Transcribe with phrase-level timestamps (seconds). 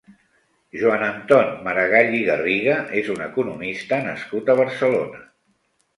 [0.83, 5.21] Joan Anton Maragall i Garriga és un economista nascut a Barcelona.